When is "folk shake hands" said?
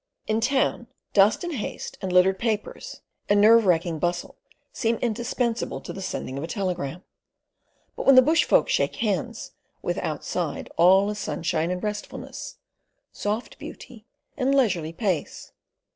8.43-9.51